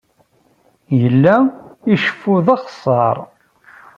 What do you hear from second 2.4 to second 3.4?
d axeṣṣar.